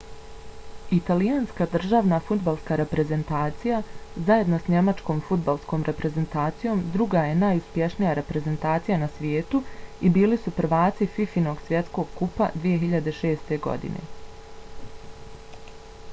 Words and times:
italijanska 0.95 1.65
državna 1.73 2.17
fudbalska 2.29 2.77
reprezentacija 2.79 3.81
zajedno 4.29 4.59
s 4.61 4.71
njemačkom 4.75 5.19
fudbalskom 5.27 5.83
reprezentacijom 5.89 6.81
druga 6.95 7.21
je 7.25 7.35
najuspješnija 7.43 8.15
reprezentacija 8.21 8.97
na 9.03 9.09
svijetu 9.17 9.61
i 10.09 10.11
bili 10.17 10.39
su 10.47 10.53
prvaci 10.61 11.09
fifa-inog 11.19 11.61
svjetskog 11.67 12.17
kupa 12.23 12.47
2006. 12.65 13.53
godine 13.67 14.09